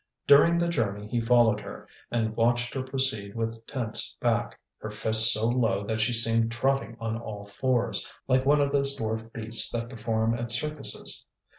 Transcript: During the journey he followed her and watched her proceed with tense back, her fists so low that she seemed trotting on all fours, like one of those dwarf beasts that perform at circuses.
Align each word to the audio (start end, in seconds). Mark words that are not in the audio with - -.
During 0.25 0.57
the 0.57 0.67
journey 0.67 1.07
he 1.07 1.21
followed 1.21 1.59
her 1.59 1.87
and 2.09 2.35
watched 2.35 2.73
her 2.73 2.81
proceed 2.81 3.35
with 3.35 3.63
tense 3.67 4.17
back, 4.19 4.59
her 4.79 4.89
fists 4.89 5.31
so 5.31 5.47
low 5.47 5.85
that 5.85 6.01
she 6.01 6.11
seemed 6.11 6.51
trotting 6.51 6.97
on 6.99 7.21
all 7.21 7.45
fours, 7.45 8.11
like 8.27 8.43
one 8.43 8.61
of 8.61 8.71
those 8.71 8.97
dwarf 8.97 9.31
beasts 9.31 9.69
that 9.73 9.89
perform 9.89 10.33
at 10.33 10.51
circuses. 10.51 11.25